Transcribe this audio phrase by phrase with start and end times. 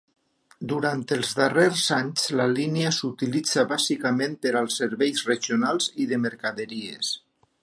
[0.69, 7.19] Durant els darrers anys la línia s’utilitza bàsicament per als serveis regionals i de mercaderies.